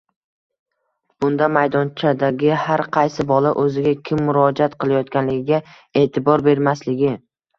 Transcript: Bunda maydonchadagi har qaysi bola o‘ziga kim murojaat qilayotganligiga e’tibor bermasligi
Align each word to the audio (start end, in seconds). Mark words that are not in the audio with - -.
Bunda 1.25 1.49
maydonchadagi 1.57 2.49
har 2.61 2.83
qaysi 2.97 3.25
bola 3.33 3.51
o‘ziga 3.65 3.93
kim 4.09 4.23
murojaat 4.31 4.79
qilayotganligiga 4.85 5.61
e’tibor 6.05 6.45
bermasligi 6.49 7.13